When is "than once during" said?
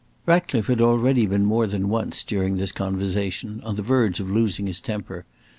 1.67-2.55